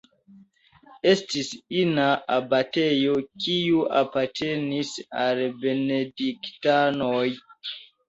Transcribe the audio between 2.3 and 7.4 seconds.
abatejo, kiu apartenis al benediktanoj.